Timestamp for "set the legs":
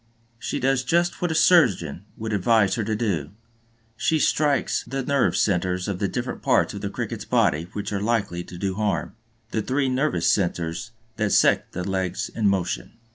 11.33-12.29